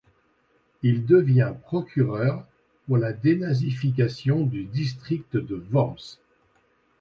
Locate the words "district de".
4.63-5.63